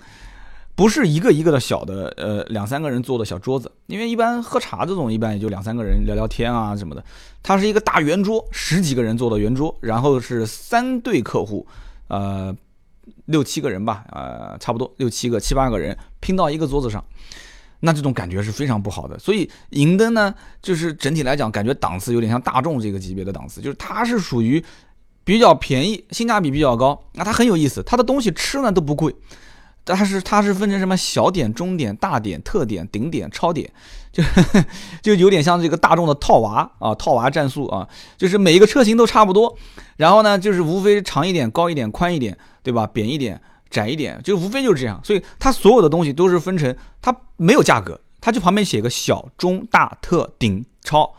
[0.76, 7.04] 不是一个一个的小的，呃，两三个人坐的小桌子，因为一般喝茶这种，一般也就两三个人聊聊天啊什么的。
[7.44, 11.68] 它是一个大圆桌，十几个人坐的圆桌，然后是三对客户，
[12.08, 12.56] 呃，
[13.26, 17.06] 六七个人吧，呃，差不多六七个、七八个人拼到一个桌子上，
[17.82, 19.20] 那这种感觉是非常不好的。
[19.20, 24.64] 所以银灯呢，就是整体来讲，感觉档次有点像大众这个级别的档次，就是它是属于
[25.24, 27.00] 比较便宜，性价比比较高。
[27.14, 29.16] 那它很有意思，它的东西吃呢都不贵。
[29.84, 33.72] 但是它是分成什么小点、中点、大点、特点、顶点、超点，
[34.12, 34.66] 就呵 呵
[35.02, 39.58] 就有点像这个大众的套娃啊，套娃战术啊，就是每一个车型都差不多，
[39.98, 42.88] 然后呢，就是无非长一点、高一点、宽一点，对吧？
[42.88, 45.02] 扁一点、窄一点，就无非就是这样。
[45.04, 51.14] 所以它所有的东西都是分成，它没有价格，它就旁边写个小、中、大、特、顶、超。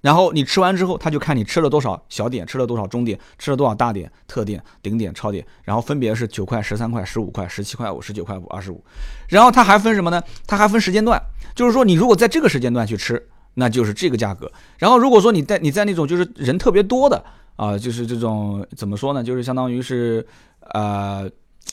[0.00, 8.82] 然后你吃完之后，他就看你吃了多少小点，吃了多少中点，吃了多少大点、特点、顶点、超点，然后分别是九块、十三块、十五块、十七块五、十九块五、二十五。
[9.28, 10.22] 然后他还分什么呢？
[10.46, 11.20] 他还分时间段，
[11.54, 14.50] 就是说你如果在这个时间段去吃，那就是这个价格。
[14.78, 17.24] 然后如果说你在你在那种就是人特别多的
[17.56, 19.24] 啊，就是这种怎么说呢？
[19.24, 20.24] 就是相当于是
[20.60, 21.28] 呃，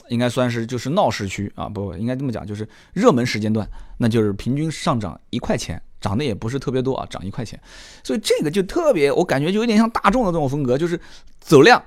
[0.08, 5.80] 应该算是就是闹市区啊，不应该这么讲，就是热门时间段，那就是平均上涨一块钱。
[6.00, 7.60] 涨的也不是特别多啊，涨一块钱，
[8.04, 11.00] 所以这个就特别，我感觉就有点像大众的这种风格，就是
[11.40, 11.82] 走量，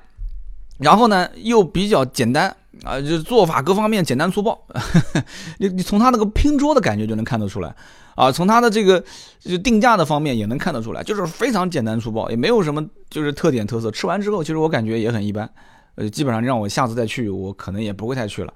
[0.79, 4.65] 然后呢又比较简单啊，就是做法各方面简单粗暴。
[5.59, 7.73] 你你从他那个拼桌的感觉就能看得出来
[8.15, 9.03] 啊，从他的这个
[9.39, 13.89] 就定价的方面也能看得出来，就是非常简单粗暴，也没有什么就是特点特色。
[13.91, 15.49] 吃完之后，其实我感觉也很一般，
[15.95, 18.53] 呃，基本上让我下次再去，我可能也不会再去了。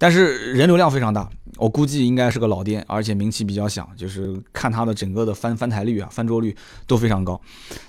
[0.00, 6.56] 但是人流量非常大，我估计应该是个老店，而且名气比较响，就是看它的整个的翻翻台率啊、翻桌率
[6.86, 7.40] 都非常高。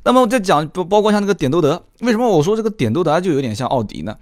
[0.04, 4.18] 那么我再讲包包括像那个点都德，为什么我说这个点都德就有点像奥迪呢？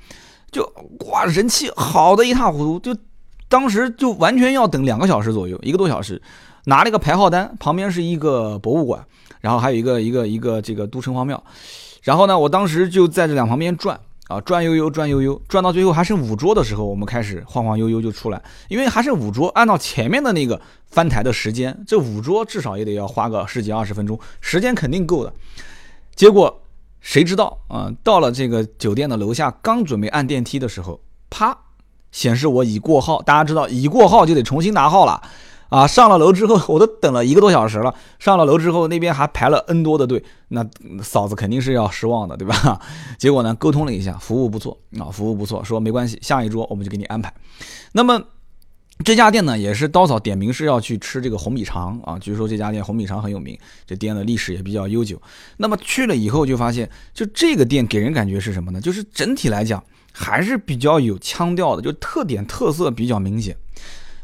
[0.52, 0.70] 就
[1.12, 3.00] 哇人气好的一塌糊涂，就
[3.48, 6.22] 当时就完全要等两个小时左右，一个多小时，
[6.66, 9.06] 拿了一个排号单，旁边是一个博物馆，
[9.40, 11.42] 然后还有一个一个一个这个都城隍庙，
[12.02, 13.98] 然后呢，我当时就在这两旁边转。
[14.28, 25.34] 啊，转悠悠，转悠悠，转到最后还剩五桌的时候，我们开始晃晃悠悠就出来，因为还剩五桌，按照前面的那个翻台的时间，这五桌至少也得要花个十几二十分钟，时间肯定够的。
[26.14, 26.62] 结果
[27.00, 27.90] 谁知道啊？
[28.04, 31.58] 到了这个酒店的楼下，刚准备按电梯的时候，啪，
[32.12, 33.22] 显示我已过号。
[33.22, 35.22] 大家知道，已过号就得重新拿号了。
[35.70, 37.94] 啊，上了楼之后， 我都等了一个多小时了。
[38.20, 40.66] 上了楼之后，那边还排了 N 多的队，那
[41.04, 42.82] 嫂子肯定是要失望的，对吧？
[43.18, 47.34] 结果呢，沟通了一下，服务不错啊，服务不错，说没关系，下一桌我们就给你安排。
[47.92, 48.22] 那么
[49.04, 55.22] 这家店呢，也是刀嫂点名是要去吃这个红米肠啊，据说这家店红米肠很有名，这店的历史也比较悠久。
[55.58, 58.82] 那么去了以后就发现，就这个店给人感觉是什么呢？
[58.82, 63.56] 就是整体来讲还是比较有腔调的，就特点特色比较明显。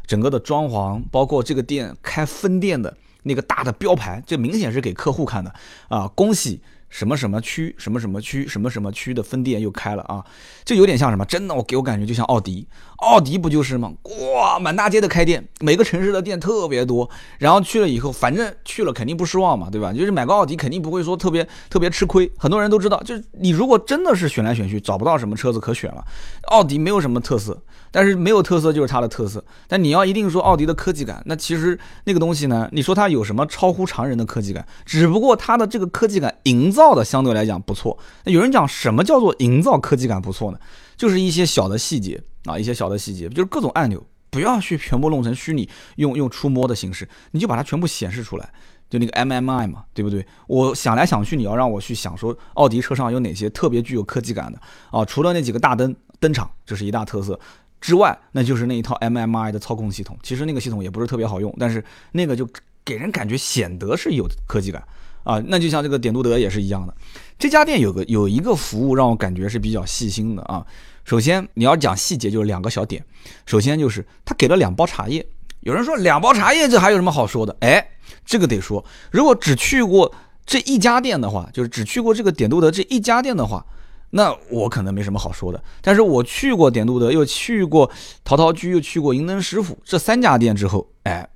[0.06, 5.52] 整个的装潢，包括这个店开分店的那个大的标牌，这明显是给客户看的
[5.88, 6.06] 啊！
[6.14, 10.24] 恭喜什么什么区、什么什么区、什么什么区的分店又开了啊！
[10.64, 11.24] 这有点像什么？
[11.24, 13.92] 真的，我给我感觉就像奥迪，奥迪不就是吗？
[14.32, 17.10] 哇，满大街的开店，每个城市的店特别多。
[17.38, 19.92] 然后去了以后，反正去了肯定不失望嘛，对吧？
[19.92, 22.30] 就是买个奥迪肯定不会说特别特别吃亏。
[22.38, 26.04] 很多人都知道，就是你如果真的是选来选去找不到什么车子可选了，
[26.48, 27.62] 奥迪没有什么特色。
[27.90, 29.44] 但是没有特色就是它的特色。
[29.68, 32.68] 但你要一定说奥迪的科技感，那其实那个东西呢？
[32.72, 34.66] 你说它有什么超乎常人的科技感？
[34.84, 37.96] 只不过它的这个科技感营造的相对来讲不错。
[38.24, 40.58] 那有人讲什么叫做营造科技感不错呢？
[40.96, 48.52] 就是一些小的细节啊，一些小的细节，就是各种按钮不要去全部弄成虚拟，用用触摸的形式，你就把它全部显示出来，
[48.90, 50.24] 就那个 MMI 嘛，对不对？
[50.46, 54.58] 我想来想去，你要让我去想说奥迪车上有哪些特别具有科技感的
[54.90, 55.04] 啊？
[55.04, 57.38] 除了那几个大灯灯场，这是一大特色。
[57.80, 60.16] 之外，那就是那一套 MMI 的操控系统。
[60.22, 62.48] 其实那个系统也不是特别好用，但是那个就
[62.84, 64.82] 给人感觉显得是有科技感
[65.22, 65.42] 啊。
[65.46, 66.94] 那就像这个点都德也是一样的。
[67.38, 70.64] 这家店有个有一个服务让我感觉是比较细心的啊。
[71.04, 73.04] 首先你要讲细节，就是两个小点。
[73.44, 75.26] 首先就是他给了两包茶叶。
[75.64, 77.56] 有人说两包茶叶这还有什么好说的？
[77.60, 77.86] 哎，
[78.24, 78.84] 这个得说。
[79.10, 83.64] 如果只去过这一家店的话，就是只去过这个点都德这一家店的话。
[84.10, 87.90] 那我可能没什么好说的，但是我去过点都德，又去过
[88.22, 91.26] 陶陶居，又去过银灯师傅这三家店之后，哎，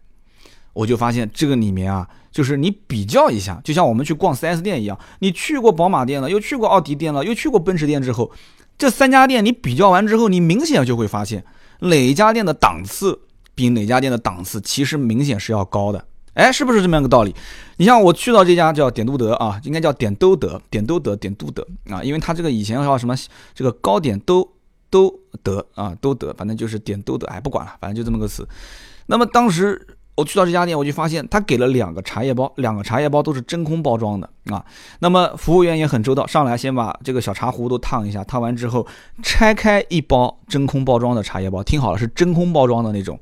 [0.75, 8.31] 我就发现这个里面啊，就是你比较一下，就像我们去逛 4S 店一样，你去过宝马店了，又去过奥迪店了，又去过奔驰店之后，
[8.77, 11.45] 这三家店你比较完之后，你明显就会发现
[11.81, 13.23] 哪一家店的档次
[13.59, 16.05] 比哪家店的档次其实明显是要高的。
[16.35, 17.35] 哎，是不是这么样个道理？
[17.79, 23.17] 你像我去到这家叫点都德啊，应该叫点都德，点都德，点都德啊，因为他这个以前叫什么
[23.53, 24.49] 这个糕点都
[24.89, 28.47] 都德啊，都德，反正就是点都德，哎，不管了，反正就这么个词。
[29.07, 29.85] 那么当时
[30.19, 34.65] 我去到这家店，我就发现他给了两个茶叶包，两个茶叶包都是真空包装的啊。
[34.99, 38.85] 那么服务员也很周到，上来先把这个小茶壶都烫一下，烫完之后
[39.23, 43.19] 拆开一包真空包装的茶叶包，听好了，是真空包装的那种，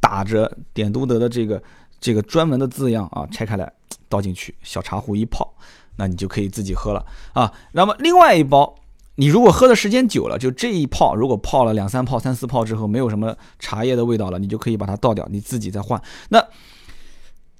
[0.00, 1.62] 打着点都德的这个。
[1.98, 3.72] 这个专门的字样啊，拆开来
[4.06, 5.50] 倒进去，小茶壶一泡，
[5.96, 7.50] 那你就可以自己喝了啊。
[7.72, 8.76] 那么另外一包，
[9.16, 16.00] 你如果喝的时间久了，就这一泡，如果泡了两三泡、三四泡之后，没有什么茶叶的味道了，你就可以把它倒掉，你自己再换。
[16.28, 16.42] 那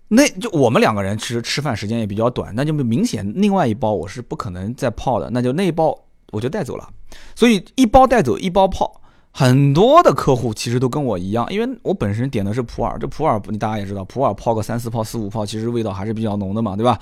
[0.09, 5.99] 那就我们两个人其实吃饭时间也比较短，那就明显另外一包我是不可能再泡的，那就那一包
[6.31, 6.89] 我就带走了。
[7.35, 9.01] 所以一包带走，一包泡。
[9.33, 16.99] 很多的客户其实都跟我一样，因为我本身点的是普洱，这普洱你大家也知道，普洱泡个三四泡、四五泡，其实味道还是比较浓的嘛，对吧？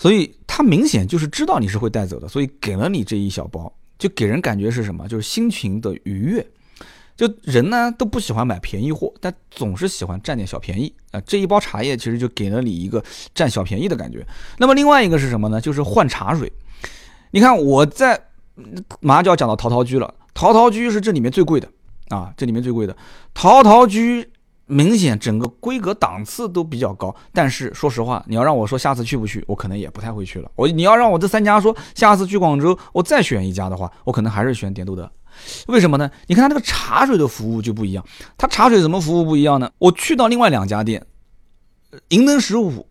[0.00, 5.06] 所以他明显就是知道你是会带走的，所以给了你这一小包，就给人感觉是什么？
[5.06, 6.46] 就是心情的愉悦。
[7.18, 11.20] 就人呢都不喜欢买便宜货，但总是喜欢占点小便宜啊。
[11.26, 14.26] 这一包茶叶其实就给了你一个占小便宜的感觉。
[14.56, 15.60] 那么另外一个是什么呢？
[15.60, 16.50] 就是换茶水。
[17.32, 18.18] 你看我在
[19.00, 20.14] 马上就要讲到陶陶居了。
[20.32, 21.68] 陶陶居是这里面最贵的
[22.08, 22.96] 啊，这里面最贵的
[23.34, 24.26] 陶陶居，
[24.70, 27.14] 明显整个规格档次都比较高。
[27.32, 30.50] 但是说实话，你要让我说下次去不去，我可能也不太会去了。
[30.54, 35.10] 我你要让我这三家说下次去广州，我再选一家的话，我可能还是选点都德。
[35.66, 36.10] 为什么呢？
[36.26, 38.04] 你看它那个茶水的服务就不一样。
[38.38, 39.70] 它茶水怎么服务不一样呢？
[39.78, 41.04] 我去到另外两家店，
[42.08, 42.86] 银灯十五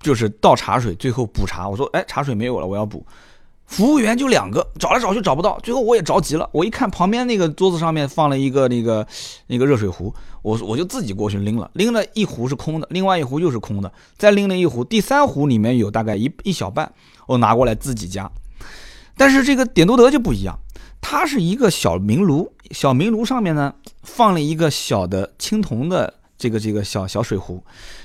[0.00, 1.68] 就是倒茶水，最后补茶。
[1.68, 3.06] 我说，哎，茶水没有了，我要补。
[3.72, 6.46] 服务员就两个，找来找去找不到，最后我也着急了。
[6.52, 9.06] 我一看旁边那个桌子上面放了一个那个
[9.46, 16.92] 那个热水壶，我我就自己过去拎了，拎了一壶是空的，另外一壶又是空的，再拎了一壶，第三壶里面有大概一一小半，
[17.26, 18.30] 我拿过来自己加。
[19.16, 20.58] 但是这个点都德就不一样，
[21.00, 27.64] 它是一个小明炉，小明炉上面呢放了一个小的青铜的这个这个小小水壶，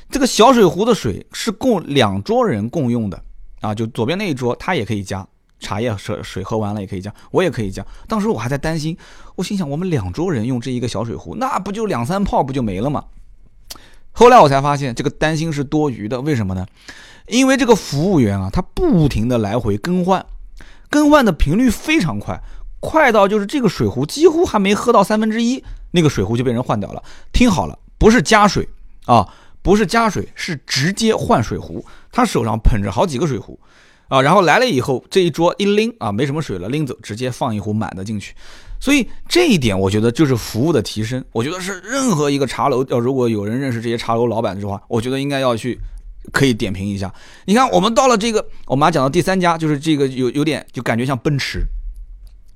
[0.10, 3.22] 这个小水壶的水是供两桌人共用的
[3.60, 5.28] 啊，就左边那一桌他也可以加。
[5.60, 7.86] 茶叶水水喝完了也可以加，我也可以加。
[8.08, 8.98] 当时我还在担心，
[9.36, 13.06] 我心想我们两桌人用这一个小水壶，那不就两三泡不就没了吗？
[14.12, 16.66] 后来我才发现这个担心是多余的，为什么呢？
[17.28, 20.26] 因为这个服务员啊，他不停的来回更换，
[20.90, 22.42] 更换的频率非常快，
[22.80, 27.04] 快到就是这个水壶几乎还没喝到三分之一，那个水壶就被人换掉了。
[27.32, 28.68] 听好了，不是加水
[29.06, 29.28] 啊，
[29.62, 31.86] 不是加水，是直接换水壶。
[32.12, 33.60] 他手上捧着好几个水壶。
[34.08, 38.34] 啊，然后来了以后，这一桌一拎啊，没什么水了，拎走，直接放一壶满的进去。
[38.80, 41.24] 所以这一点，我觉得就是服务的提升。
[41.32, 45.80] 我觉得是任何一个茶楼，要如果有人认识这些茶楼老板的话，我觉得应该要去
[46.32, 47.12] 可以点评一下。
[47.46, 51.66] 你看，我们到了这个，我们讲到第三家，就是这个有有点就感觉像奔驰，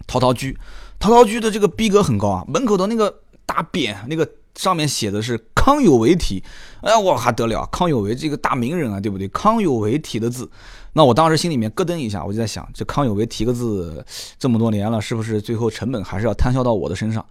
[0.05, 0.55] 陶陶居，
[0.99, 3.13] 陶陶居的这个逼格很高啊，门口的那个
[3.45, 6.43] 大匾，那个上面写的是康有为体，
[6.83, 9.27] 哎呀，我还得了，康有为这个大名人啊，对不对？
[9.29, 10.47] 康有为体的字。
[10.93, 14.05] 那我当时心里面咯噔一下，我就在想，这康有为提个字
[14.37, 17.25] 这么多年了，是不是最后成本还是要摊销到我的身上？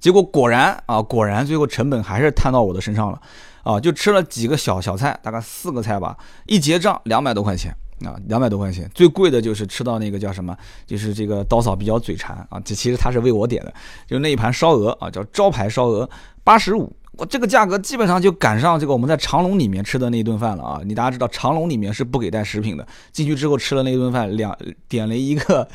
[0.00, 3.20] 结果果然啊，果然最后成本还是摊到我的身上了，
[3.62, 7.74] 啊，就吃了几个小小菜，大概四个菜吧，一结账两百多块钱
[8.04, 8.90] 啊，两百多块钱。
[8.94, 13.72] 最贵的就是吃到那个叫什么，就是这个刀嫂比较嘴馋啊，这其实他是为我点的，
[14.06, 16.10] 就那一盘烧鹅啊，叫招牌烧鹅，
[16.42, 16.94] 八十五。
[17.16, 20.80] 我这个价格基本上就赶上这个我们在长隆里面吃的那一顿饭了啊！
[20.84, 24.56] 你大家知道长隆里面是不给带食品的，进去之后吃了那一顿饭，两
[24.88, 25.68] 点了一个，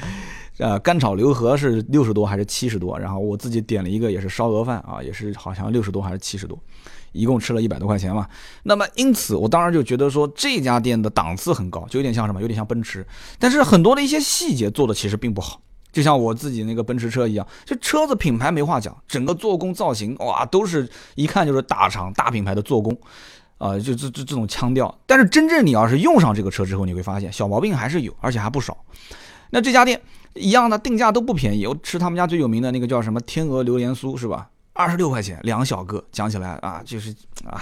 [0.57, 2.99] 呃，干炒牛河是六十多还是七十多？
[2.99, 6.59] 然后我自己点了一个也是烧鹅饭啊，也是好像六十多还是七十多，
[7.13, 8.27] 一共吃了一百多块钱嘛。
[8.63, 13.05] 那么因此我当然就觉得说这家店的档次很高，就有点像什么，有点像奔驰，
[13.37, 15.61] 但是很多的一些细节做的其实并不好。
[15.91, 22.95] 就像我自己那个奔驰车一样，这车子品牌没话讲，整个做工造型哇，都是一看就是大厂大品牌的做工，
[23.57, 24.93] 啊，就这这这种腔调。
[25.05, 28.77] 但是真正你要是用上这个车之后，你会发现小毛病还是有，而且还不少。
[29.49, 29.99] 那这家店
[30.35, 34.47] 一样的定价都不便宜，我吃他们家最有名的那个叫什么天鹅榴莲酥是吧？
[34.79, 37.13] 二十六块钱两小个，讲起来啊，就是
[37.43, 37.61] 啊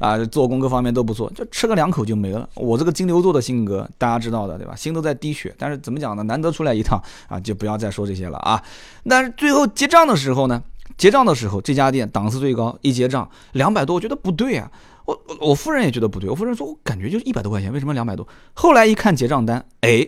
[0.00, 2.48] 啊，做工各方面都不错，就吃个两口就没了。
[2.56, 4.74] 我这个金牛座的性格，大家知道的对吧？
[4.74, 6.24] 心都在滴血，但是怎么讲呢？
[6.24, 8.60] 难得出来一趟啊，就不要再说这些了啊。
[9.08, 10.60] 但是最后结账的时候呢，
[10.96, 14.68] 结账的时候，这家店档次最高，一结账两百多，我觉得不对啊。
[15.04, 18.26] 我我夫人也觉得不对，我夫人说，我感觉就一百多块钱，为什么两百多？
[18.52, 20.04] 后来一看结账单，哎，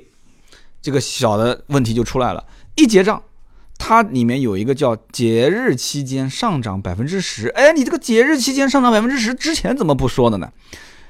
[0.82, 2.44] 这个小的问题就出来了。
[2.74, 3.22] 一结账，
[3.86, 7.48] 它里面有一个叫节日期间上涨百分之十。
[7.48, 10.50] 哎，你这个节日期间上涨百分之十，之前怎么不说的呢？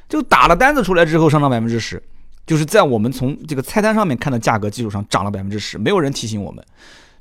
[0.09, 2.03] 就打了单子出来之后上涨百分之十，
[2.45, 6.65] 就是在我们从这个菜单上面看的价格基础上涨了百分之十，没有人提醒我们。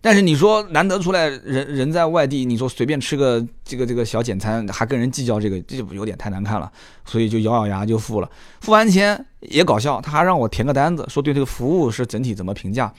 [0.02, 6.72] 但是你说难得出来人人在外地，你说随便吃个这个这个小简餐，还跟人计较这个，这就有点太难看了。
[7.06, 8.30] 所以就咬咬牙就付了。
[8.62, 12.92] 付完钱也搞笑，他还让我填个单子，说对这个服务是整体怎么评价。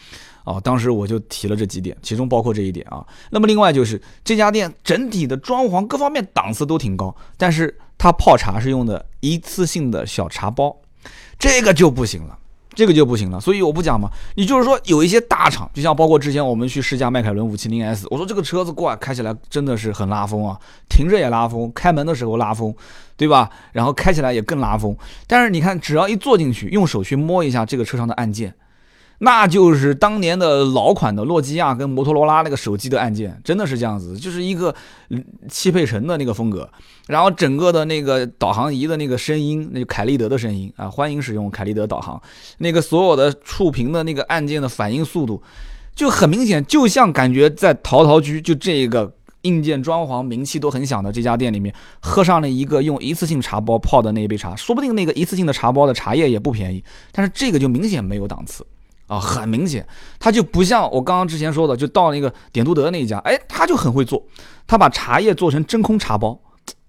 [0.45, 3.05] 哦，当时我就提了这几点，其中包括这一点啊。
[3.31, 10.77] 那么另外就是这家店整体的装潢各方面档次都挺高，但是它泡茶是用的一次性的小茶包，
[11.39, 12.39] 这个就不行了。
[12.77, 14.11] 这个就不行了，所以我不讲嘛。
[14.35, 20.59] 你就是说有一些大厂，就像包括之前我们去试驾迈凯伦五七零 S，我说这个车子过来开起来真的是很拉风啊，
[20.91, 22.75] 停着也拉风，开门的时候拉风，
[23.17, 23.49] 对吧？
[23.71, 24.97] 然后开起来也更拉风。
[25.29, 28.53] 但是你看，只要一坐进去，用手去摸一下这个车上的按键。
[29.19, 34.75] 那就是当年的老款的诺基亚跟摩托罗拉那个手机的按键，真的是这样子，就是一个
[35.49, 36.69] 汽配城的那个风格。
[37.07, 42.21] 然后整个的那个导航仪的那个声音，那就凯立德的声音啊，欢迎使用凯立德导航。
[42.59, 45.43] 那个所有的触屏的那个按键的反应速度，
[45.95, 49.13] 就很明显，就像感觉在陶陶居就这个
[49.43, 58.67] 硬件装潢名气都很响的这家店里面，喝上了一个用一次性茶包泡的那一杯茶，说不定那个一次性的茶包的茶叶也不便宜，但是这个就明显没有档次。
[59.07, 59.87] 啊，很明显，
[60.19, 64.27] 他就不像我刚刚之前说的，就到那个点都德那一家，哎，他就很会做，
[64.67, 66.41] 他把茶叶做成真空茶包，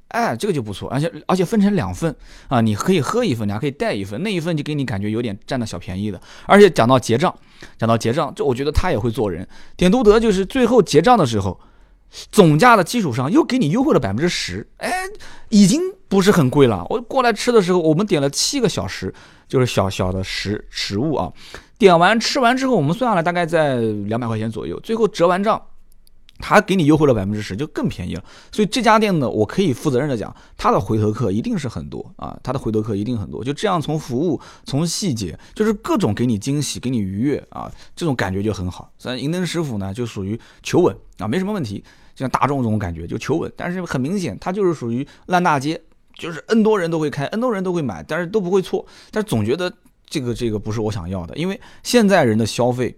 [0.07, 2.16] 哎，这个就不错，而且而且分成两份
[2.47, 6.22] 啊，你可以喝一份，你还可以带一份，那一份就给你感觉有点占到小便宜的。
[6.45, 7.34] 而且讲到结账，
[7.78, 9.45] 讲到结账，就我觉得他也会做人。
[9.76, 11.59] 点都德就是最后结账的时候，
[12.32, 15.03] 总价的基础上又给你优惠了百分之十，哎，
[15.49, 15.82] 已经
[16.16, 16.88] 不是很贵了。
[16.89, 19.13] 我过来吃的时候，我们点了七个小时，
[19.49, 21.30] 就是小小的食食物啊。
[21.78, 24.80] 点完吃完之后，我们算下来大概在两百块钱左右。
[24.80, 25.61] 最后折完账，
[26.39, 28.24] 他给你优惠了百分之十，就更便宜了。
[28.49, 33.43] 所以这家店呢，我可以负责任的讲，他的回头客一定是很多啊，他的回头客一定很多。
[33.43, 38.89] 就这样，从服务、从细节，就是各种给你惊喜、给你愉悦啊，这种感觉就很好。
[38.97, 41.84] 咱银灯食府呢，就属于求稳啊，没什么问题。
[42.16, 45.82] 就像大众这种感觉就求稳，但是很明显，它就是属于烂大街，
[46.18, 48.86] 就是 N 多人都会开，N 多人都会买，但是都不会错。
[49.11, 49.72] 但是总觉得。
[50.07, 52.95] 这个这个不是我想要的，因为现在人的消费，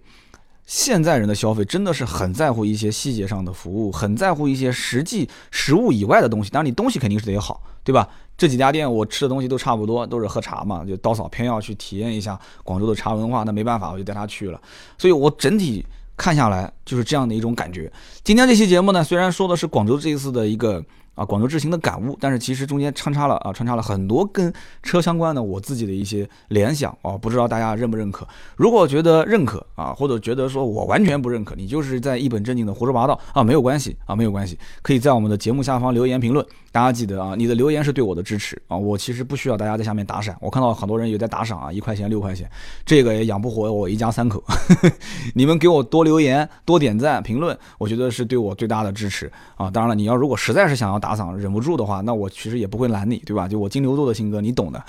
[0.66, 6.50] 现在人的消费真的是很在乎一些细节上的服务，很在乎一些实际实物以外的东西。
[6.50, 8.06] 当然，你东西肯定是得好，对吧？
[8.36, 14.60] 这几家店我吃的东西都差不多，都是喝茶嘛，就刀嫂偏要去体验一下广州的茶文化，那没办法，我就带他去了。
[14.98, 15.82] 所以我整体
[16.14, 17.90] 看下来就是这样的一种感觉。
[18.22, 20.84] 今天这期节目呢，虽然说的是广州这一次的一个。
[21.18, 24.52] 啊，广州之行的感悟，但是其实中间穿插了啊，穿插了很多跟
[24.82, 28.26] 车相关的我自己的一些联想啊，不知道大家认不认可？
[28.54, 36.46] 如果觉得认可啊，或者觉得说我完全不认可，你就是在一本正经的胡说八道啊，没有关系啊，没有关系，可以在我们的节目下方留言评论。
[36.78, 42.48] 大家记得啊，你的留言是对我的支持啊，我其实不需要大家在下面打赏，我看到很多人有在打赏啊，一块钱、六块钱，
[42.86, 44.40] 这个也养不活我一家三口。
[45.34, 49.68] 你们给我多留言、多点赞、评论，我觉得是对我最大的支持啊。
[49.68, 53.48] 当然了，你要如果实在是想要打赏，忍不住的话，那我其实也不会拦你，对吧？
[53.48, 54.80] 就我金牛座的性格，你懂的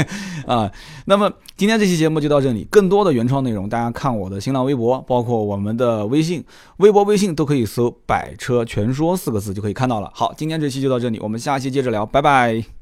[0.48, 0.72] 啊。
[1.04, 6.42] 那么今天这期节目就到这里，更多的原创内容，大家看我的新浪微博，包括我们的微信、
[6.78, 10.10] 微博、微信都可以搜“百车全说”四个字就可以看到了。
[10.14, 11.20] 好，今天这期就到这里。
[11.20, 12.73] 我们我们下期接着聊，拜拜。